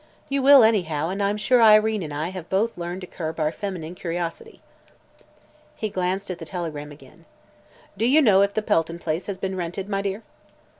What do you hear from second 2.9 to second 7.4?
to curb our feminine curiosity." He glanced at the telegram again.